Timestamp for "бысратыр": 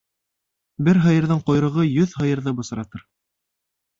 2.61-3.05